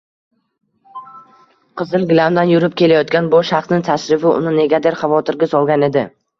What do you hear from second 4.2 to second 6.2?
uni negadir xavotirga solgan edi.